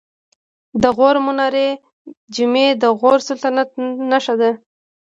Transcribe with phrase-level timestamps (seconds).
[0.81, 1.67] د غور منارې
[2.35, 3.69] جمعې د غوري سلطنت
[4.11, 4.51] نښه ده